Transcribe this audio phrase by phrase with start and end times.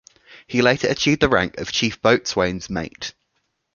[0.47, 3.13] He later achieved the rank of Chief Boatswain's Mate.